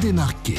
démarquer, 0.00 0.58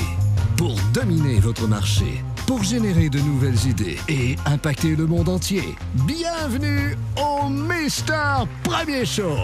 pour 0.56 0.76
dominer 0.94 1.40
votre 1.40 1.68
marché, 1.68 2.24
pour 2.46 2.64
générer 2.64 3.10
de 3.10 3.20
nouvelles 3.20 3.68
idées 3.68 3.98
et 4.08 4.36
impacter 4.46 4.96
le 4.96 5.08
monde 5.08 5.30
entier. 5.30 5.76
Bienvenue 6.06 6.96
au 7.18 7.50
Mister 7.50 8.46
Premier 8.64 9.04
Show. 9.04 9.36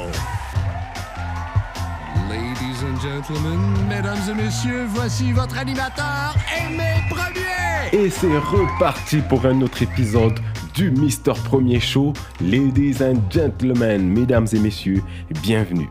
Ladies 2.29 2.83
and 2.83 3.01
gentlemen, 3.01 3.59
mesdames 3.89 4.19
et 4.29 4.35
messieurs, 4.35 4.85
voici 4.89 5.31
votre 5.31 5.57
animateur, 5.57 6.35
Aimé 6.59 6.93
Premier. 7.09 8.05
Et 8.05 8.09
c'est 8.09 8.37
reparti 8.37 9.21
pour 9.27 9.45
un 9.45 9.61
autre 9.61 9.81
épisode 9.81 10.39
du 10.75 10.91
Mister 10.91 11.33
Premier 11.43 11.79
Show. 11.79 12.13
Ladies 12.39 12.97
and 13.01 13.21
gentlemen, 13.31 14.07
mesdames 14.07 14.47
et 14.53 14.59
messieurs, 14.59 15.01
bienvenue. 15.41 15.89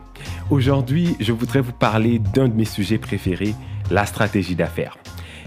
Aujourd'hui, 0.49 1.17
je 1.19 1.33
voudrais 1.33 1.61
vous 1.61 1.73
parler 1.73 2.19
d'un 2.19 2.47
de 2.47 2.53
mes 2.53 2.65
sujets 2.65 2.97
préférés, 2.97 3.53
la 3.89 4.05
stratégie 4.05 4.55
d'affaires. 4.55 4.97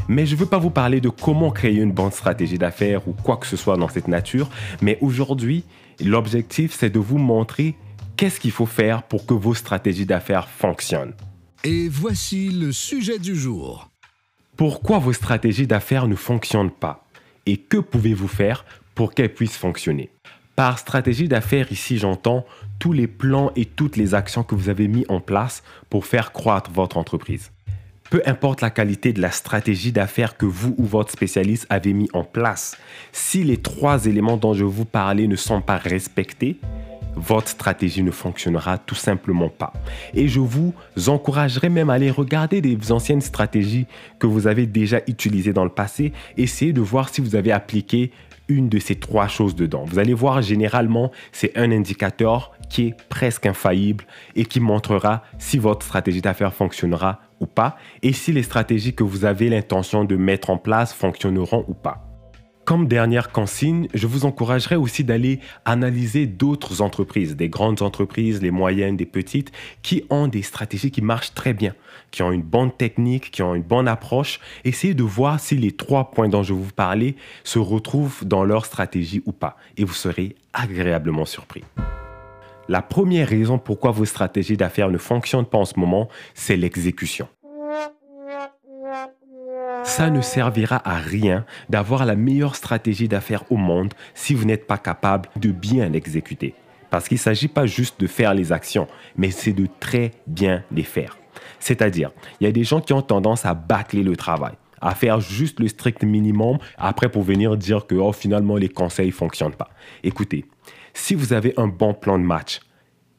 Mais 0.09 0.27
je 0.27 0.35
ne 0.35 0.41
veux 0.41 0.47
pas 0.47 0.59
vous 0.59 0.71
parler 0.71 1.01
de 1.01 1.09
comment 1.09 1.51
créer 1.51 1.77
une 1.77 1.93
bonne 1.93 2.11
stratégie 2.11 2.59
d'affaires 2.59 3.07
ou 3.07 3.13
quoi 3.13 3.37
que 3.37 3.47
ce 3.47 3.57
soit 3.57 3.77
dans 3.77 3.89
cette 3.89 4.09
nature, 4.09 4.49
mais 4.83 4.99
aujourd'hui, 5.01 5.65
l'objectif, 6.05 6.75
c'est 6.77 6.91
de 6.91 6.99
vous 6.99 7.19
montrer 7.19 7.77
qu'est-ce 8.17 8.41
qu'il 8.41 8.51
faut 8.51 8.67
faire 8.67 9.05
pour 9.05 9.25
que 9.25 9.35
vos 9.35 9.55
stratégies 9.55 10.07
d'affaires 10.07 10.49
fonctionnent. 10.49 11.15
Et 11.63 11.89
voici 11.89 12.51
le 12.51 12.73
sujet 12.73 13.19
du 13.19 13.37
jour. 13.37 13.89
Pourquoi 14.57 14.99
vos 14.99 15.13
stratégies 15.13 15.67
d'affaires 15.67 16.09
ne 16.09 16.17
fonctionnent 16.17 16.71
pas? 16.71 17.07
Et 17.47 17.57
que 17.57 17.77
pouvez-vous 17.77 18.29
faire 18.29 18.65
pour 18.95 19.15
qu'elles 19.15 19.33
puissent 19.33 19.57
fonctionner? 19.57 20.11
Par 20.57 20.79
stratégie 20.79 21.29
d'affaires, 21.29 21.73
ici 21.73 21.97
j'entends 21.97 22.45
tous 22.79 22.93
les 22.93 23.07
plans 23.07 23.53
et 23.57 23.65
toutes 23.65 23.97
les 23.97 24.15
actions 24.15 24.43
que 24.43 24.55
vous 24.55 24.69
avez 24.69 24.89
mis 24.89 25.07
en 25.09 25.21
place 25.21 25.63
pour 25.89 26.05
faire 26.05 26.33
croître 26.33 26.71
votre 26.71 26.97
entreprise. 26.97 27.53
Peu 28.11 28.23
importe 28.27 28.61
la 28.61 28.71
qualité 28.71 29.13
de 29.13 29.21
la 29.21 29.31
stratégie 29.31 29.93
d'affaires 29.93 30.37
que 30.37 30.45
vous 30.45 30.75
ou 30.79 30.85
votre 30.85 31.13
spécialiste 31.13 31.67
avez 31.71 31.93
mis 31.93 32.09
en 32.13 32.25
place, 32.25 32.77
si 33.13 33.45
les 33.45 33.57
trois 33.57 34.07
éléments 34.07 34.37
dont 34.37 34.53
je 34.53 34.65
vous 34.65 34.85
parlais 34.85 35.29
ne 35.29 35.37
sont 35.37 35.61
pas 35.61 35.77
respectés, 35.77 36.59
votre 37.15 37.47
stratégie 37.47 38.03
ne 38.03 38.11
fonctionnera 38.11 38.79
tout 38.79 38.97
simplement 38.97 39.49
pas. 39.49 39.73
Et 40.13 40.27
je 40.27 40.41
vous 40.41 40.75
encouragerais 41.07 41.69
même 41.69 41.89
à 41.89 41.95
aller 41.95 42.11
regarder 42.11 42.61
des 42.61 42.91
anciennes 42.91 43.21
stratégies 43.21 43.87
que 44.19 44.27
vous 44.27 44.49
avez 44.49 44.67
déjà 44.67 45.01
utilisées 45.07 45.53
dans 45.53 45.65
le 45.65 45.71
passé, 45.71 46.13
essayer 46.37 46.73
de 46.73 46.81
voir 46.81 47.11
si 47.11 47.21
vous 47.21 47.37
avez 47.37 47.53
appliqué 47.53 48.11
une 48.49 48.69
de 48.69 48.81
ces 48.81 48.97
trois 48.97 49.29
choses 49.29 49.55
dedans. 49.55 49.85
Vous 49.87 50.01
allez 50.01 50.15
voir, 50.15 50.43
généralement, 50.43 51.13
c'est 51.31 51.57
un 51.57 51.71
indicateur 51.71 52.51
qui 52.69 52.89
est 52.89 52.97
presque 53.09 53.47
infaillible 53.47 54.05
et 54.35 54.45
qui 54.45 54.59
montrera 54.59 55.23
si 55.39 55.59
votre 55.59 55.87
stratégie 55.87 56.21
d'affaires 56.21 56.53
fonctionnera 56.53 57.21
ou 57.41 57.47
pas 57.47 57.77
et 58.03 58.13
si 58.13 58.33
les 58.33 58.43
stratégies 58.43 58.95
que 58.95 59.03
vous 59.03 59.25
avez 59.25 59.49
l'intention 59.49 60.05
de 60.05 60.17
mettre 60.17 60.51
en 60.51 60.59
place 60.59 60.93
fonctionneront 60.93 61.65
ou 61.69 61.75
pas. 61.75 62.07
Comme 62.71 62.87
dernière 62.87 63.33
consigne, 63.33 63.89
je 63.95 64.07
vous 64.07 64.27
encouragerais 64.27 64.77
aussi 64.77 65.03
d'aller 65.03 65.41
analyser 65.65 66.27
d'autres 66.27 66.83
entreprises, 66.83 67.35
des 67.35 67.49
grandes 67.49 67.83
entreprises, 67.83 68.41
les 68.43 68.53
moyennes, 68.53 68.97
des 68.97 69.07
petites, 69.07 69.51
qui 69.83 70.05
ont 70.09 70.29
des 70.29 70.43
stratégies 70.43 70.93
qui 70.93 71.03
marchent 71.03 71.35
très 71.35 71.53
bien, 71.53 71.75
qui 72.13 72.23
ont 72.23 72.31
une 72.31 72.43
bonne 72.43 72.71
technique, 72.71 73.33
qui 73.33 73.43
ont 73.43 73.57
une 73.57 73.65
bonne 73.65 73.89
approche. 73.89 74.39
Essayez 74.65 74.95
de 74.95 75.03
voir 75.03 75.41
si 75.41 75.57
les 75.57 75.73
trois 75.73 76.13
points 76.13 76.29
dont 76.29 76.45
je 76.45 76.53
vous 76.53 76.71
parlais 76.71 77.17
se 77.43 77.59
retrouvent 77.59 78.25
dans 78.25 78.45
leur 78.45 78.65
stratégie 78.67 79.21
ou 79.27 79.33
pas, 79.33 79.57
et 79.77 79.83
vous 79.83 79.95
serez 79.95 80.37
agréablement 80.53 81.25
surpris. 81.25 81.65
La 82.71 82.83
première 82.83 83.29
raison 83.29 83.59
pourquoi 83.59 83.91
vos 83.91 84.05
stratégies 84.05 84.57
d'affaires 84.57 84.91
ne 84.91 84.97
fonctionnent 84.97 85.45
pas 85.45 85.59
en 85.59 85.65
ce 85.65 85.77
moment, 85.77 86.09
c'est 86.35 86.57
l'exécution. 86.57 87.27
Ça 89.83 90.09
ne 90.09 90.21
servira 90.21 90.81
à 90.89 90.99
rien 90.99 91.45
d'avoir 91.69 92.07
la 92.07 92.15
meilleure 92.15 92.55
stratégie 92.55 93.09
d'affaires 93.09 93.43
au 93.51 93.57
monde 93.57 93.93
si 94.15 94.35
vous 94.35 94.45
n'êtes 94.45 94.69
pas 94.69 94.79
capable 94.79 95.29
de 95.35 95.51
bien 95.51 95.89
l'exécuter. 95.89 96.55
Parce 96.91 97.09
qu'il 97.09 97.17
ne 97.17 97.23
s'agit 97.23 97.49
pas 97.49 97.67
juste 97.67 98.01
de 98.01 98.07
faire 98.07 98.35
les 98.35 98.53
actions, 98.53 98.87
mais 99.17 99.33
c'est 99.33 99.53
de 99.53 99.67
très 99.81 100.13
bien 100.29 100.63
les 100.71 100.85
faire. 100.85 101.19
C'est-à-dire, 101.59 102.13
il 102.41 102.45
y 102.45 102.49
a 102.49 102.53
des 102.53 102.63
gens 102.63 102.81
qui 102.81 102.93
ont 102.93 103.03
tendance 103.03 103.47
à 103.47 103.55
bâcler 103.55 104.05
le 104.05 104.15
travail, 104.15 104.55
à 104.81 104.95
faire 104.95 105.19
juste 105.19 105.59
le 105.59 105.67
strict 105.67 106.05
minimum, 106.05 106.59
après 106.79 107.09
pour 107.09 107.25
venir 107.25 107.57
dire 107.57 107.89
que 107.89 107.97
oh, 107.97 108.13
finalement 108.13 108.55
les 108.55 108.69
conseils 108.69 109.09
ne 109.09 109.13
fonctionnent 109.13 109.57
pas. 109.57 109.71
Écoutez, 110.05 110.45
si 110.95 111.15
vous 111.15 111.33
avez 111.33 111.55
un 111.57 111.67
bon 111.67 111.95
plan 111.95 112.19
de 112.19 112.25
match, 112.25 112.61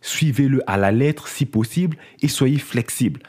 suivez-le 0.02 0.62
à 0.68 0.78
la 0.78 0.92
lettre 0.92 1.28
si 1.28 1.46
possible 1.46 1.98
et 2.22 2.28
soyez 2.28 2.60
flexible. 2.60 3.22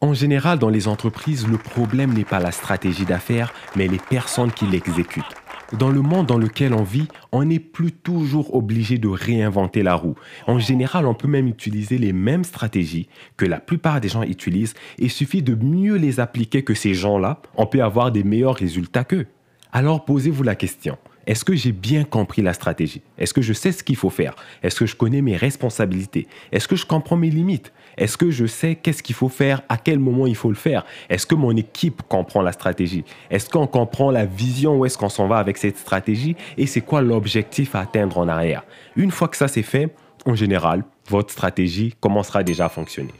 En 0.00 0.12
général, 0.12 0.58
dans 0.58 0.68
les 0.68 0.88
entreprises, 0.88 1.48
le 1.48 1.56
problème 1.56 2.12
n'est 2.12 2.24
pas 2.24 2.38
la 2.38 2.52
stratégie 2.52 3.06
d'affaires, 3.06 3.54
mais 3.76 3.88
les 3.88 3.98
personnes 3.98 4.52
qui 4.52 4.66
l'exécutent. 4.66 5.24
Dans 5.72 5.88
le 5.90 6.00
monde 6.00 6.26
dans 6.26 6.38
lequel 6.38 6.74
on 6.74 6.84
vit, 6.84 7.08
on 7.32 7.44
n'est 7.44 7.58
plus 7.58 7.90
toujours 7.90 8.54
obligé 8.54 8.98
de 8.98 9.08
réinventer 9.08 9.82
la 9.82 9.94
roue. 9.94 10.14
En 10.46 10.60
général, 10.60 11.06
on 11.06 11.14
peut 11.14 11.26
même 11.26 11.48
utiliser 11.48 11.98
les 11.98 12.12
mêmes 12.12 12.44
stratégies 12.44 13.08
que 13.36 13.46
la 13.46 13.58
plupart 13.58 14.00
des 14.00 14.08
gens 14.08 14.22
utilisent 14.22 14.74
et 14.98 15.08
suffit 15.08 15.42
de 15.42 15.54
mieux 15.54 15.96
les 15.96 16.20
appliquer 16.20 16.62
que 16.62 16.74
ces 16.74 16.94
gens-là, 16.94 17.40
on 17.56 17.66
peut 17.66 17.82
avoir 17.82 18.12
des 18.12 18.22
meilleurs 18.22 18.54
résultats 18.54 19.02
qu'eux. 19.02 19.26
Alors 19.72 20.04
posez-vous 20.04 20.44
la 20.44 20.54
question, 20.54 20.98
est-ce 21.26 21.44
que 21.44 21.56
j'ai 21.56 21.72
bien 21.72 22.04
compris 22.04 22.40
la 22.40 22.52
stratégie? 22.52 23.02
Est-ce 23.18 23.34
que 23.34 23.42
je 23.42 23.52
sais 23.52 23.72
ce 23.72 23.82
qu'il 23.82 23.96
faut 23.96 24.10
faire? 24.10 24.36
Est-ce 24.62 24.78
que 24.78 24.86
je 24.86 24.94
connais 24.94 25.22
mes 25.22 25.36
responsabilités? 25.36 26.28
Est-ce 26.52 26.68
que 26.68 26.76
je 26.76 26.86
comprends 26.86 27.16
mes 27.16 27.30
limites? 27.30 27.72
Est-ce 27.96 28.16
que 28.16 28.30
je 28.30 28.46
sais 28.46 28.76
qu'est-ce 28.76 29.02
qu'il 29.02 29.16
faut 29.16 29.28
faire? 29.28 29.62
À 29.68 29.76
quel 29.76 29.98
moment 29.98 30.28
il 30.28 30.36
faut 30.36 30.50
le 30.50 30.54
faire? 30.54 30.84
Est-ce 31.08 31.26
que 31.26 31.34
mon 31.34 31.56
équipe 31.56 32.02
comprend 32.08 32.42
la 32.42 32.52
stratégie? 32.52 33.04
Est-ce 33.30 33.50
qu'on 33.50 33.66
comprend 33.66 34.12
la 34.12 34.24
vision 34.24 34.78
Où 34.78 34.86
est-ce 34.86 34.96
qu'on 34.96 35.08
s'en 35.08 35.26
va 35.26 35.38
avec 35.38 35.56
cette 35.58 35.78
stratégie? 35.78 36.36
Et 36.58 36.66
c'est 36.66 36.82
quoi 36.82 37.02
l'objectif 37.02 37.74
à 37.74 37.80
atteindre 37.80 38.18
en 38.18 38.28
arrière? 38.28 38.62
Une 38.94 39.10
fois 39.10 39.26
que 39.26 39.36
ça 39.36 39.48
c'est 39.48 39.62
fait, 39.62 39.92
en 40.26 40.36
général, 40.36 40.84
votre 41.08 41.32
stratégie 41.32 41.94
commencera 42.00 42.44
déjà 42.44 42.66
à 42.66 42.68
fonctionner. 42.68 43.14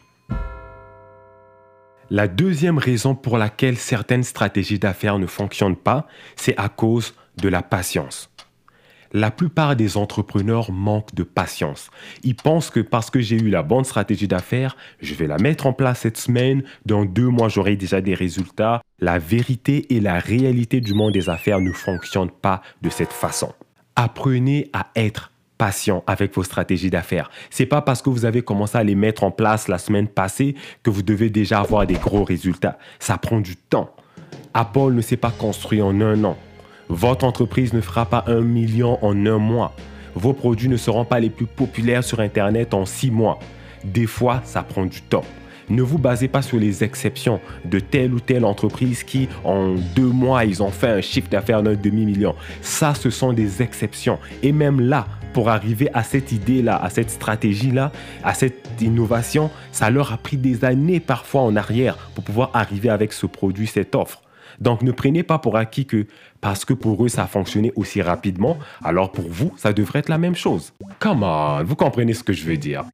La 2.09 2.29
deuxième 2.29 2.79
raison 2.79 3.17
pour 3.17 3.37
laquelle 3.37 3.77
certaines 3.77 4.23
stratégies 4.23 4.79
d'affaires 4.79 5.19
ne 5.19 5.27
fonctionnent 5.27 5.75
pas, 5.75 6.07
c'est 6.37 6.57
à 6.57 6.69
cause 6.69 7.15
de 7.37 7.49
la 7.49 7.63
patience. 7.63 8.31
La 9.13 9.31
plupart 9.31 9.77
des 9.77 9.97
entrepreneurs 9.97 10.73
manquent 10.73 11.15
de 11.15 11.23
patience. 11.23 11.91
Ils 12.23 12.35
pensent 12.35 12.71
que 12.71 12.81
parce 12.81 13.09
que 13.11 13.21
j'ai 13.21 13.37
eu 13.37 13.49
la 13.51 13.63
bonne 13.63 13.85
stratégie 13.85 14.29
d'affaires, 14.29 14.77
je 15.01 15.15
vais 15.15 15.27
la 15.27 15.39
mettre 15.39 15.67
en 15.67 15.73
place 15.73 16.01
cette 16.01 16.17
semaine, 16.17 16.65
dans 16.85 17.05
deux 17.05 17.29
mois 17.29 17.49
j'aurai 17.49 17.77
déjà 17.77 18.01
des 18.01 18.15
résultats. 18.15 18.83
La 18.99 19.19
vérité 19.19 19.95
et 19.95 20.01
la 20.01 20.19
réalité 20.19 20.81
du 20.81 20.93
monde 20.93 21.13
des 21.13 21.31
affaires 21.31 21.61
ne 21.61 21.73
fonctionnent 21.73 22.31
pas 22.31 22.63
de 22.83 22.91
cette 22.91 23.13
façon. 23.13 23.53
Apprenez 23.95 24.71
à 24.73 24.89
être 24.97 25.31
patient 25.57 26.05
avec 26.07 26.35
vos 26.35 26.43
stratégies 26.43 26.91
d'affaires. 26.91 27.31
C'est 27.51 27.67
pas 27.67 27.81
parce 27.81 28.03
que 28.03 28.11
vous 28.11 28.25
avez 28.25 28.43
commencé 28.43 28.77
à 28.77 28.85
les 28.85 28.95
mettre 28.95 29.25
en 29.25 29.31
place 29.31 29.69
la 29.69 29.79
semaine 29.79 30.09
passée 30.09 30.55
que 30.83 30.91
vous 30.91 31.03
devez 31.03 31.31
déjà 31.31 31.61
avoir 31.61 31.87
des 31.87 31.95
gros 31.95 32.25
résultats. 32.25 32.79
Ça 32.99 33.17
prend 33.17 33.41
du 33.41 33.57
temps. 33.57 33.95
Apple 34.53 34.93
ne 34.93 35.01
s'est 35.01 35.17
pas 35.17 35.31
construit 35.31 35.81
en 35.81 36.01
un 36.01 36.25
an. 36.25 36.37
Votre 36.89 37.25
entreprise 37.25 37.73
ne 37.73 37.81
fera 37.81 38.07
pas 38.07 38.25
un 38.29 38.41
million 38.41 39.05
en 39.05 39.27
un 39.27 39.39
mois. 39.39 39.75
Vos 40.15 40.33
produits 40.33 40.69
ne 40.69 40.77
seront 40.77 41.05
pas 41.05 41.21
les 41.21 41.31
plus 41.31 41.47
populaires 41.47 42.05
sur 42.05 42.21
Internet 42.21 42.75
en 42.75 42.87
six 42.87 43.11
mois. 43.11 43.39
Des 43.85 44.07
fois, 44.07 44.41
ça 44.45 44.63
prend 44.63 44.87
du 44.87 45.03
temps. 45.03 45.25
Ne 45.69 45.83
vous 45.83 45.99
basez 45.99 46.29
pas 46.29 46.43
sur 46.43 46.59
les 46.59 46.85
exceptions 46.85 47.41
de 47.65 47.81
telle 47.81 48.15
ou 48.15 48.21
telle 48.21 48.45
entreprise 48.45 49.03
qui, 49.03 49.29
en 49.43 49.75
deux 49.97 50.07
mois, 50.07 50.45
ils 50.45 50.63
ont 50.63 50.71
fait 50.71 50.89
un 50.89 51.01
chiffre 51.01 51.29
d'affaires 51.29 51.63
d'un 51.63 51.75
demi-million. 51.75 52.37
Ça, 52.61 52.95
ce 52.95 53.11
sont 53.11 53.33
des 53.33 53.63
exceptions. 53.63 54.21
Et 54.45 54.53
même 54.53 54.81
là, 54.81 55.09
pour 55.33 55.49
arriver 55.51 55.91
à 55.93 56.05
cette 56.05 56.31
idée-là, 56.31 56.81
à 56.81 56.89
cette 56.89 57.11
stratégie-là, 57.11 57.91
à 58.23 58.33
cette 58.33 58.81
innovation, 58.81 59.51
ça 59.73 59.91
leur 59.91 60.13
a 60.13 60.19
pris 60.19 60.37
des 60.37 60.65
années 60.65 61.01
parfois 61.01 61.43
en 61.43 61.57
arrière 61.57 61.97
pour 62.15 62.23
pouvoir 62.23 62.51
arriver 62.55 62.89
avec 62.89 63.13
ce 63.13 63.27
produit, 63.27 63.67
cette 63.67 63.95
offre. 63.97 64.23
Donc 64.61 64.83
ne 64.83 64.93
prenez 64.93 65.23
pas 65.23 65.39
pour 65.39 65.57
acquis 65.57 65.87
que 65.87 66.07
parce 66.41 66.65
que 66.65 66.75
pour 66.75 67.05
eux 67.05 67.09
ça 67.09 67.25
a 67.25 67.27
fonctionné 67.27 67.73
aussi 67.77 68.03
rapidement, 68.03 68.59
alors 68.85 69.13
pour 69.13 69.29
vous 69.29 69.53
ça 69.57 69.73
devrait 69.73 70.01
être 70.01 70.09
la 70.09 70.19
même 70.19 70.37
chose. 70.37 70.73
Come 70.99 71.23
on, 71.23 71.63
vous 71.65 71.77
comprenez 71.77 72.15
ce 72.15 72.23
que 72.23 72.33
je 72.33 72.45
veux 72.45 72.57
dire. 72.57 72.85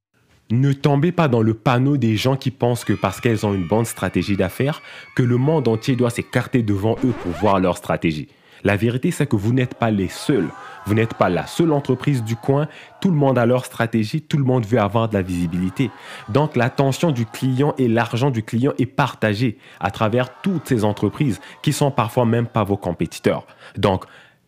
Ne 0.51 0.73
tombez 0.73 1.13
pas 1.13 1.29
dans 1.29 1.41
le 1.41 1.55
panneau 1.55 1.97
des 1.97 2.17
gens 2.17 2.37
qui 2.37 2.51
pensent 2.51 2.85
que 2.85 2.93
parce 2.93 3.21
qu'elles 3.21 3.47
ont 3.47 3.55
une 3.55 3.67
bonne 3.67 3.87
stratégie 3.87 4.37
d'affaires, 4.37 4.83
que 5.17 5.23
le 5.23 5.39
monde 5.39 5.67
entier 5.67 5.97
doit 5.97 6.11
s'écarter 6.11 6.63
devant 6.63 6.97
eux 7.05 7.15
pour 7.23 7.33
voir 7.33 7.59
leur 7.59 7.79
stratégie. 7.79 8.29
La 8.65 8.77
vérité, 8.77 9.11
c'est 9.11 9.27
que 9.27 9.35
vous 9.35 9.53
n'êtes 9.53 9.75
pas 9.75 9.91
les 9.91 10.09
seuls. 10.09 10.49
Vous 10.87 10.95
n'êtes 10.95 11.15
pas 11.15 11.29
la 11.29 11.47
seule 11.47 11.73
entreprise 11.73 12.23
du 12.23 12.37
coin. 12.37 12.69
Tout 13.01 13.11
le 13.11 13.17
monde 13.17 13.39
a 13.39 13.47
leur 13.47 13.65
stratégie. 13.65 14.23
Tout 14.23 14.39
le 14.39 14.45
monde 14.45 14.67
veut 14.67 14.81
avoir 14.81 15.09
de 15.09 15.15
la 15.15 15.23
visibilité. 15.23 15.91
Donc, 16.29 16.57
l'attention 16.57 17.11
du 17.11 17.27
client 17.27 17.75
et 17.79 17.89
l'argent 17.89 18.31
du 18.31 18.43
client 18.43 18.73
est 18.79 18.87
partagé 18.87 19.59
à 19.81 19.91
travers 19.91 20.41
toutes 20.41 20.69
ces 20.69 20.85
entreprises 20.85 21.41
qui 21.63 21.73
sont 21.73 21.91
parfois 21.91 22.27
même 22.27 22.47
pas 22.47 22.65
vos 22.65 22.77
compétiteurs. 22.77 23.47
Donc, 23.77 24.05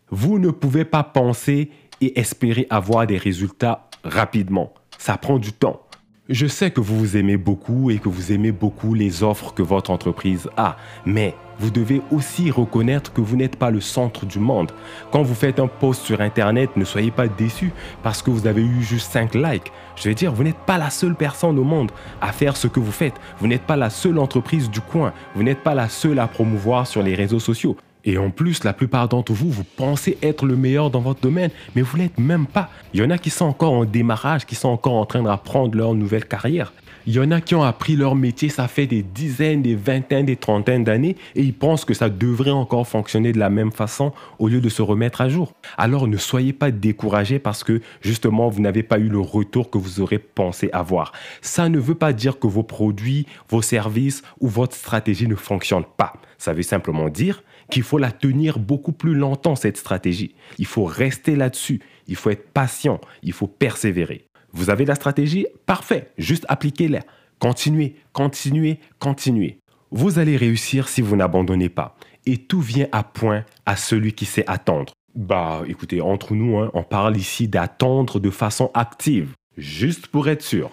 vous 0.09 0.39
ne 0.39 0.51
pouvez 0.51 0.85
pas 0.85 1.03
penser 1.03 1.71
et 2.01 2.19
espérer 2.19 2.67
avoir 2.69 3.07
des 3.07 3.17
résultats 3.17 3.89
rapidement. 4.03 4.73
Ça 4.97 5.17
prend 5.17 5.37
du 5.37 5.51
temps. 5.53 5.81
Je 6.27 6.47
sais 6.47 6.71
que 6.71 6.81
vous 6.81 6.97
vous 6.97 7.17
aimez 7.17 7.37
beaucoup 7.37 7.91
et 7.91 7.99
que 7.99 8.09
vous 8.09 8.31
aimez 8.31 8.51
beaucoup 8.51 8.95
les 8.95 9.21
offres 9.21 9.53
que 9.53 9.61
votre 9.61 9.91
entreprise 9.91 10.49
a, 10.57 10.75
mais 11.05 11.35
vous 11.59 11.69
devez 11.69 12.01
aussi 12.09 12.49
reconnaître 12.49 13.13
que 13.13 13.21
vous 13.21 13.35
n'êtes 13.35 13.57
pas 13.57 13.69
le 13.69 13.79
centre 13.79 14.25
du 14.25 14.39
monde. 14.39 14.71
Quand 15.11 15.21
vous 15.21 15.35
faites 15.35 15.59
un 15.59 15.67
post 15.67 16.01
sur 16.01 16.21
Internet, 16.21 16.71
ne 16.77 16.83
soyez 16.83 17.11
pas 17.11 17.27
déçus 17.27 17.71
parce 18.01 18.23
que 18.23 18.31
vous 18.31 18.47
avez 18.47 18.63
eu 18.63 18.81
juste 18.81 19.11
5 19.11 19.35
likes. 19.35 19.71
Je 19.97 20.09
veux 20.09 20.15
dire, 20.15 20.33
vous 20.33 20.43
n'êtes 20.43 20.57
pas 20.65 20.79
la 20.79 20.89
seule 20.89 21.13
personne 21.13 21.59
au 21.59 21.63
monde 21.63 21.91
à 22.21 22.31
faire 22.31 22.57
ce 22.57 22.65
que 22.65 22.79
vous 22.79 22.91
faites. 22.91 23.21
Vous 23.37 23.45
n'êtes 23.45 23.61
pas 23.61 23.75
la 23.75 23.91
seule 23.91 24.17
entreprise 24.17 24.71
du 24.71 24.81
coin. 24.81 25.13
Vous 25.35 25.43
n'êtes 25.43 25.61
pas 25.61 25.75
la 25.75 25.89
seule 25.89 26.17
à 26.17 26.27
promouvoir 26.27 26.87
sur 26.87 27.03
les 27.03 27.13
réseaux 27.13 27.39
sociaux. 27.39 27.77
Et 28.05 28.17
en 28.17 28.29
plus, 28.29 28.63
la 28.63 28.73
plupart 28.73 29.09
d'entre 29.09 29.33
vous, 29.33 29.49
vous 29.49 29.63
pensez 29.63 30.17
être 30.21 30.45
le 30.45 30.55
meilleur 30.55 30.91
dans 30.91 31.01
votre 31.01 31.21
domaine, 31.21 31.49
mais 31.75 31.81
vous 31.81 31.97
l'êtes 31.97 32.19
même 32.19 32.45
pas. 32.45 32.69
Il 32.93 32.99
y 32.99 33.03
en 33.03 33.09
a 33.09 33.17
qui 33.17 33.31
sont 33.31 33.45
encore 33.45 33.73
en 33.73 33.85
démarrage, 33.85 34.45
qui 34.45 34.55
sont 34.55 34.69
encore 34.69 34.93
en 34.93 35.05
train 35.05 35.23
d'apprendre 35.23 35.75
leur 35.75 35.93
nouvelle 35.95 36.25
carrière. 36.25 36.71
Il 37.07 37.13
y 37.13 37.19
en 37.19 37.29
a 37.29 37.39
qui 37.39 37.53
ont 37.53 37.61
appris 37.61 37.95
leur 37.95 38.15
métier, 38.15 38.49
ça 38.49 38.67
fait 38.67 38.87
des 38.87 39.03
dizaines, 39.03 39.61
des 39.61 39.75
vingtaines, 39.75 40.25
des 40.25 40.37
trentaines 40.37 40.83
d'années, 40.83 41.15
et 41.35 41.43
ils 41.43 41.53
pensent 41.53 41.85
que 41.85 41.93
ça 41.93 42.09
devrait 42.09 42.49
encore 42.49 42.87
fonctionner 42.87 43.31
de 43.31 43.37
la 43.37 43.51
même 43.51 43.71
façon 43.71 44.11
au 44.39 44.47
lieu 44.47 44.59
de 44.59 44.69
se 44.69 44.81
remettre 44.81 45.21
à 45.21 45.29
jour. 45.29 45.53
Alors 45.77 46.07
ne 46.07 46.17
soyez 46.17 46.51
pas 46.51 46.71
découragés 46.71 47.37
parce 47.37 47.63
que 47.63 47.81
justement 48.01 48.49
vous 48.49 48.59
n'avez 48.59 48.81
pas 48.81 48.97
eu 48.97 49.07
le 49.07 49.19
retour 49.19 49.69
que 49.69 49.77
vous 49.77 49.99
aurez 49.99 50.17
pensé 50.17 50.71
avoir. 50.73 51.11
Ça 51.41 51.69
ne 51.69 51.77
veut 51.77 51.93
pas 51.93 52.11
dire 52.11 52.39
que 52.39 52.47
vos 52.47 52.63
produits, 52.63 53.27
vos 53.49 53.61
services 53.61 54.23
ou 54.39 54.47
votre 54.47 54.75
stratégie 54.75 55.27
ne 55.27 55.35
fonctionnent 55.35 55.85
pas. 55.97 56.13
Ça 56.37 56.53
veut 56.53 56.63
simplement 56.63 57.09
dire 57.09 57.43
qu'il 57.69 57.83
faut 57.83 57.97
la 57.97 58.11
tenir 58.11 58.59
beaucoup 58.59 58.91
plus 58.91 59.15
longtemps, 59.15 59.55
cette 59.55 59.77
stratégie. 59.77 60.35
Il 60.57 60.65
faut 60.65 60.85
rester 60.85 61.35
là-dessus. 61.35 61.81
Il 62.07 62.15
faut 62.15 62.29
être 62.29 62.49
patient. 62.51 62.99
Il 63.23 63.33
faut 63.33 63.47
persévérer. 63.47 64.27
Vous 64.51 64.69
avez 64.69 64.85
la 64.85 64.95
stratégie? 64.95 65.47
Parfait. 65.65 66.11
Juste 66.17 66.45
appliquez-la. 66.47 67.01
Continuez, 67.39 67.95
continuez, 68.13 68.79
continuez. 68.99 69.59
Vous 69.91 70.19
allez 70.19 70.37
réussir 70.37 70.87
si 70.87 71.01
vous 71.01 71.15
n'abandonnez 71.15 71.69
pas. 71.69 71.97
Et 72.25 72.37
tout 72.37 72.61
vient 72.61 72.87
à 72.91 73.03
point 73.03 73.45
à 73.65 73.75
celui 73.75 74.13
qui 74.13 74.25
sait 74.25 74.45
attendre. 74.47 74.93
Bah 75.15 75.63
écoutez, 75.67 76.01
entre 76.01 76.33
nous, 76.33 76.57
hein, 76.57 76.71
on 76.73 76.83
parle 76.83 77.15
ici 77.17 77.47
d'attendre 77.47 78.19
de 78.19 78.29
façon 78.29 78.71
active, 78.73 79.33
juste 79.57 80.07
pour 80.07 80.27
être 80.27 80.41
sûr. 80.41 80.71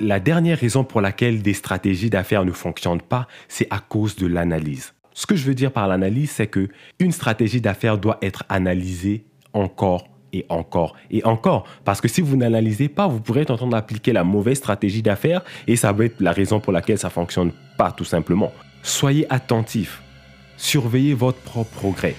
La 0.00 0.20
dernière 0.20 0.58
raison 0.58 0.84
pour 0.84 1.00
laquelle 1.00 1.40
des 1.40 1.54
stratégies 1.54 2.10
d'affaires 2.10 2.44
ne 2.44 2.52
fonctionnent 2.52 3.00
pas, 3.00 3.26
c'est 3.48 3.66
à 3.70 3.78
cause 3.78 4.14
de 4.16 4.26
l'analyse. 4.26 4.92
Ce 5.14 5.24
que 5.24 5.34
je 5.36 5.46
veux 5.46 5.54
dire 5.54 5.72
par 5.72 5.88
l'analyse, 5.88 6.30
c'est 6.32 6.48
que 6.48 6.68
une 6.98 7.12
stratégie 7.12 7.62
d'affaires 7.62 7.96
doit 7.96 8.18
être 8.20 8.44
analysée 8.50 9.24
encore 9.54 10.06
et 10.34 10.44
encore 10.50 10.96
et 11.10 11.24
encore. 11.24 11.64
Parce 11.86 12.02
que 12.02 12.08
si 12.08 12.20
vous 12.20 12.36
n'analysez 12.36 12.90
pas, 12.90 13.06
vous 13.06 13.20
pourrez 13.20 13.46
train 13.46 13.66
d'appliquer 13.66 14.12
la 14.12 14.22
mauvaise 14.22 14.58
stratégie 14.58 15.00
d'affaires 15.00 15.42
et 15.66 15.76
ça 15.76 15.92
va 15.92 16.04
être 16.04 16.20
la 16.20 16.32
raison 16.32 16.60
pour 16.60 16.74
laquelle 16.74 16.98
ça 16.98 17.08
ne 17.08 17.12
fonctionne 17.12 17.52
pas 17.78 17.90
tout 17.90 18.04
simplement. 18.04 18.52
Soyez 18.82 19.26
attentif. 19.32 20.02
Surveillez 20.58 21.14
votre 21.14 21.38
propre 21.38 21.70
progrès. 21.70 22.14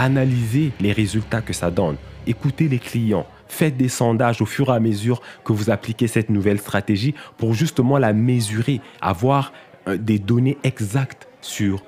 Analysez 0.00 0.70
les 0.78 0.92
résultats 0.92 1.42
que 1.42 1.52
ça 1.52 1.72
donne. 1.72 1.96
Écoutez 2.28 2.68
les 2.68 2.78
clients. 2.78 3.26
Faites 3.48 3.76
des 3.76 3.88
sondages 3.88 4.40
au 4.40 4.46
fur 4.46 4.68
et 4.68 4.76
à 4.76 4.78
mesure 4.78 5.20
que 5.44 5.52
vous 5.52 5.70
appliquez 5.70 6.06
cette 6.06 6.30
nouvelle 6.30 6.60
stratégie 6.60 7.16
pour 7.36 7.52
justement 7.52 7.98
la 7.98 8.12
mesurer, 8.12 8.80
avoir 9.00 9.52
euh, 9.88 9.96
des 9.96 10.20
données 10.20 10.56
exactes 10.62 11.26
sur 11.40 11.82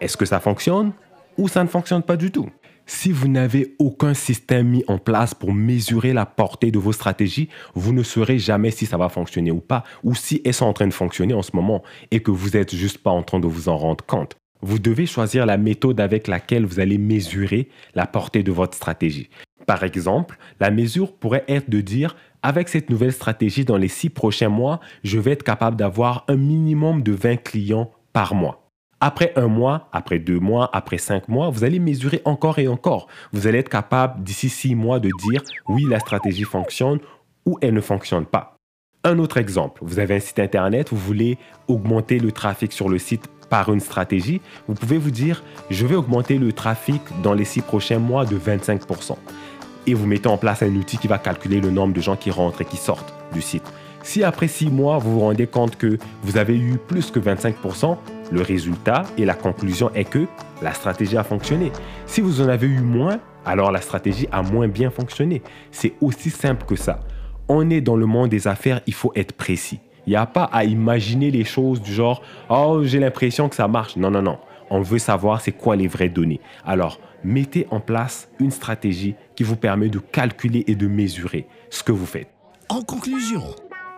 est-ce 0.00 0.16
que 0.16 0.24
ça 0.24 0.40
fonctionne 0.40 0.92
ou 1.38 1.46
ça 1.46 1.62
ne 1.62 1.68
fonctionne 1.68 2.02
pas 2.02 2.16
du 2.16 2.32
tout 2.32 2.48
Si 2.84 3.12
vous 3.12 3.28
n'avez 3.28 3.76
aucun 3.78 4.12
système 4.12 4.66
mis 4.66 4.84
en 4.88 4.98
place 4.98 5.32
pour 5.32 5.52
mesurer 5.52 6.12
la 6.12 6.26
portée 6.26 6.72
de 6.72 6.80
vos 6.80 6.92
stratégies, 6.92 7.48
vous 7.76 7.92
ne 7.92 8.02
saurez 8.02 8.40
jamais 8.40 8.72
si 8.72 8.86
ça 8.86 8.96
va 8.96 9.08
fonctionner 9.08 9.52
ou 9.52 9.60
pas, 9.60 9.84
ou 10.02 10.16
si 10.16 10.42
elles 10.44 10.52
sont 10.52 10.66
en 10.66 10.72
train 10.72 10.88
de 10.88 10.92
fonctionner 10.92 11.34
en 11.34 11.42
ce 11.42 11.54
moment 11.54 11.84
et 12.10 12.20
que 12.24 12.32
vous 12.32 12.50
n'êtes 12.50 12.74
juste 12.74 12.98
pas 12.98 13.12
en 13.12 13.22
train 13.22 13.38
de 13.38 13.46
vous 13.46 13.68
en 13.68 13.76
rendre 13.76 14.04
compte. 14.04 14.36
Vous 14.62 14.78
devez 14.78 15.06
choisir 15.06 15.44
la 15.44 15.56
méthode 15.56 16.00
avec 16.00 16.28
laquelle 16.28 16.64
vous 16.64 16.78
allez 16.78 16.98
mesurer 16.98 17.68
la 17.94 18.06
portée 18.06 18.42
de 18.42 18.52
votre 18.52 18.76
stratégie. 18.76 19.28
Par 19.66 19.82
exemple, 19.82 20.38
la 20.60 20.70
mesure 20.70 21.12
pourrait 21.12 21.44
être 21.48 21.68
de 21.68 21.80
dire, 21.80 22.16
avec 22.42 22.68
cette 22.68 22.88
nouvelle 22.88 23.12
stratégie 23.12 23.64
dans 23.64 23.76
les 23.76 23.88
six 23.88 24.08
prochains 24.08 24.48
mois, 24.48 24.80
je 25.04 25.18
vais 25.18 25.32
être 25.32 25.42
capable 25.42 25.76
d'avoir 25.76 26.24
un 26.28 26.36
minimum 26.36 27.02
de 27.02 27.12
20 27.12 27.36
clients 27.36 27.90
par 28.12 28.34
mois. 28.34 28.62
Après 29.00 29.32
un 29.34 29.48
mois, 29.48 29.88
après 29.92 30.20
deux 30.20 30.38
mois, 30.38 30.70
après 30.72 30.98
cinq 30.98 31.28
mois, 31.28 31.50
vous 31.50 31.64
allez 31.64 31.80
mesurer 31.80 32.22
encore 32.24 32.60
et 32.60 32.68
encore. 32.68 33.08
Vous 33.32 33.48
allez 33.48 33.58
être 33.58 33.68
capable 33.68 34.22
d'ici 34.22 34.48
six 34.48 34.76
mois 34.76 35.00
de 35.00 35.10
dire 35.26 35.42
oui, 35.68 35.86
la 35.88 35.98
stratégie 35.98 36.44
fonctionne 36.44 37.00
ou 37.44 37.58
elle 37.62 37.74
ne 37.74 37.80
fonctionne 37.80 38.26
pas. 38.26 38.54
Un 39.02 39.18
autre 39.18 39.38
exemple, 39.38 39.80
vous 39.84 39.98
avez 39.98 40.14
un 40.14 40.20
site 40.20 40.38
internet, 40.38 40.90
vous 40.90 40.98
voulez 40.98 41.36
augmenter 41.66 42.20
le 42.20 42.30
trafic 42.30 42.72
sur 42.72 42.88
le 42.88 42.98
site 42.98 43.28
par 43.52 43.70
une 43.70 43.80
stratégie, 43.80 44.40
vous 44.66 44.72
pouvez 44.72 44.96
vous 44.96 45.10
dire 45.10 45.44
je 45.68 45.86
vais 45.86 45.94
augmenter 45.94 46.38
le 46.38 46.54
trafic 46.54 47.02
dans 47.22 47.34
les 47.34 47.44
six 47.44 47.60
prochains 47.60 47.98
mois 47.98 48.24
de 48.24 48.38
25%. 48.38 49.14
Et 49.86 49.92
vous 49.92 50.06
mettez 50.06 50.28
en 50.28 50.38
place 50.38 50.62
un 50.62 50.74
outil 50.74 50.96
qui 50.96 51.06
va 51.06 51.18
calculer 51.18 51.60
le 51.60 51.70
nombre 51.70 51.92
de 51.92 52.00
gens 52.00 52.16
qui 52.16 52.30
rentrent 52.30 52.62
et 52.62 52.64
qui 52.64 52.78
sortent 52.78 53.12
du 53.34 53.42
site. 53.42 53.70
Si 54.02 54.24
après 54.24 54.48
six 54.48 54.70
mois, 54.70 54.96
vous 54.96 55.12
vous 55.12 55.20
rendez 55.20 55.46
compte 55.46 55.76
que 55.76 55.98
vous 56.22 56.38
avez 56.38 56.56
eu 56.56 56.78
plus 56.78 57.10
que 57.10 57.20
25%, 57.20 57.98
le 58.32 58.40
résultat 58.40 59.02
et 59.18 59.26
la 59.26 59.34
conclusion 59.34 59.90
est 59.94 60.08
que 60.08 60.26
la 60.62 60.72
stratégie 60.72 61.18
a 61.18 61.22
fonctionné. 61.22 61.72
Si 62.06 62.22
vous 62.22 62.40
en 62.40 62.48
avez 62.48 62.68
eu 62.68 62.80
moins, 62.80 63.20
alors 63.44 63.70
la 63.70 63.82
stratégie 63.82 64.28
a 64.32 64.40
moins 64.40 64.66
bien 64.66 64.88
fonctionné. 64.88 65.42
C'est 65.70 65.92
aussi 66.00 66.30
simple 66.30 66.64
que 66.64 66.76
ça. 66.76 67.00
On 67.48 67.68
est 67.68 67.82
dans 67.82 67.96
le 67.96 68.06
monde 68.06 68.30
des 68.30 68.48
affaires, 68.48 68.80
il 68.86 68.94
faut 68.94 69.12
être 69.14 69.34
précis. 69.34 69.80
Il 70.06 70.10
n'y 70.10 70.16
a 70.16 70.26
pas 70.26 70.44
à 70.44 70.64
imaginer 70.64 71.30
les 71.30 71.44
choses 71.44 71.80
du 71.80 71.92
genre 71.92 72.22
Oh, 72.48 72.80
j'ai 72.82 72.98
l'impression 72.98 73.48
que 73.48 73.54
ça 73.54 73.68
marche. 73.68 73.96
Non, 73.96 74.10
non, 74.10 74.22
non. 74.22 74.38
On 74.70 74.80
veut 74.80 74.98
savoir 74.98 75.40
c'est 75.40 75.52
quoi 75.52 75.76
les 75.76 75.86
vraies 75.86 76.08
données. 76.08 76.40
Alors, 76.64 76.98
mettez 77.24 77.66
en 77.70 77.80
place 77.80 78.30
une 78.38 78.50
stratégie 78.50 79.14
qui 79.36 79.44
vous 79.44 79.56
permet 79.56 79.88
de 79.88 79.98
calculer 79.98 80.64
et 80.66 80.74
de 80.74 80.86
mesurer 80.86 81.46
ce 81.70 81.82
que 81.82 81.92
vous 81.92 82.06
faites. 82.06 82.28
En 82.68 82.82
conclusion, 82.82 83.42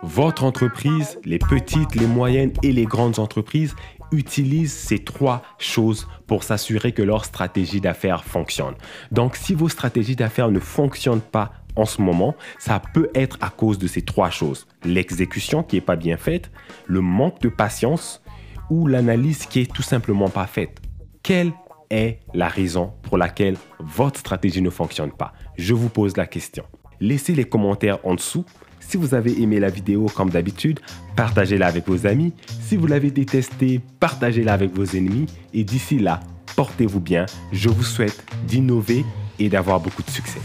votre 0.03 0.45
entreprise, 0.45 1.19
les 1.25 1.39
petites, 1.39 1.95
les 1.95 2.07
moyennes 2.07 2.53
et 2.63 2.73
les 2.73 2.85
grandes 2.85 3.19
entreprises, 3.19 3.75
utilisent 4.13 4.73
ces 4.73 4.99
trois 4.99 5.43
choses 5.59 6.09
pour 6.27 6.43
s'assurer 6.43 6.93
que 6.93 7.03
leur 7.03 7.25
stratégie 7.25 7.81
d'affaires 7.81 8.25
fonctionne. 8.25 8.75
Donc, 9.13 9.37
si 9.37 9.55
vos 9.55 9.69
stratégies 9.69 10.17
d'affaires 10.17 10.51
ne 10.51 10.61
fonctionnent 10.61 11.21
pas 11.21 11.53
en 11.77 11.85
ce 11.85 12.01
moment, 12.01 12.35
ça 12.59 12.81
peut 12.93 13.11
être 13.15 13.39
à 13.41 13.51
cause 13.51 13.79
de 13.79 13.87
ces 13.87 14.03
trois 14.03 14.31
choses. 14.31 14.67
L'exécution 14.85 15.63
qui 15.63 15.77
n'est 15.77 15.83
pas 15.83 15.97
bien 15.97 16.17
faite, 16.17 16.51
le 16.87 17.01
manque 17.01 17.41
de 17.41 17.49
patience 17.49 18.23
ou 18.71 18.87
l'analyse 18.87 19.47
qui 19.47 19.61
est 19.61 19.73
tout 19.73 19.83
simplement 19.83 20.29
pas 20.29 20.47
faite. 20.47 20.81
Quelle 21.23 21.53
est 21.91 22.21
la 22.33 22.49
raison 22.49 22.93
pour 23.03 23.19
laquelle 23.19 23.57
votre 23.81 24.21
stratégie 24.21 24.63
ne 24.63 24.71
fonctionne 24.71 25.13
pas? 25.13 25.33
Je 25.57 25.75
vous 25.75 25.89
pose 25.89 26.17
la 26.17 26.27
question. 26.27 26.65
Laissez 27.01 27.35
les 27.35 27.45
commentaires 27.45 27.99
en 28.05 28.15
dessous 28.15 28.45
si 28.89 28.97
vous 28.97 29.15
avez 29.15 29.41
aimé 29.43 29.61
la 29.61 29.71
vidéo 29.71 30.07
comme 30.15 30.31
d'habitude, 30.31 30.81
partagez-la 31.17 31.67
avec 31.67 31.89
vos 31.89 32.07
amis. 32.07 32.33
Si 32.61 32.77
vous 32.77 32.87
l'avez 32.87 33.11
détestée, 33.11 33.81
partagez-la 33.99 34.53
avec 34.53 34.75
vos 34.75 34.85
ennemis. 34.85 35.27
Et 35.53 35.65
d'ici 35.65 35.99
là, 35.99 36.21
portez-vous 36.55 37.01
bien. 37.01 37.27
Je 37.53 37.69
vous 37.69 37.83
souhaite 37.83 38.25
d'innover 38.47 39.05
et 39.39 39.49
d'avoir 39.49 39.81
beaucoup 39.81 40.03
de 40.03 40.11
succès. 40.11 40.41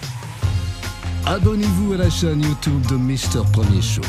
Abonnez-vous 1.29 1.93
à 1.93 1.98
la 1.98 2.09
chaîne 2.09 2.41
YouTube 2.41 2.86
de 2.89 2.95
Mister 2.95 3.41
Premier 3.53 3.81
Show. 3.81 4.01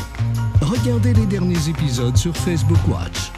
Regardez 0.61 1.13
les 1.13 1.27
derniers 1.27 1.69
épisodes 1.69 2.17
sur 2.17 2.35
Facebook 2.35 2.79
Watch. 2.87 3.31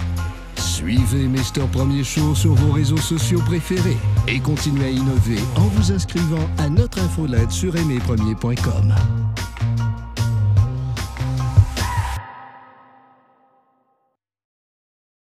Suivez 0.55 1.27
Mister 1.27 1.63
Premier 1.71 2.03
Show 2.03 2.33
sur 2.33 2.53
vos 2.53 2.71
réseaux 2.71 2.97
sociaux 2.97 3.41
préférés 3.45 3.97
et 4.27 4.39
continuez 4.39 4.85
à 4.85 4.89
innover 4.89 5.39
en 5.57 5.67
vous 5.67 5.91
inscrivant 5.91 6.47
à 6.57 6.69
notre 6.69 6.99
infolette 6.99 7.51
sur 7.51 7.75
aimerpremier.com. 7.75 8.95